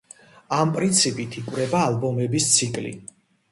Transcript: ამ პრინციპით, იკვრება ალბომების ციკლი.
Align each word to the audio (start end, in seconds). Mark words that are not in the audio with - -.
ამ 0.59 0.71
პრინციპით, 0.77 1.37
იკვრება 1.43 1.83
ალბომების 1.91 2.51
ციკლი. 2.57 2.97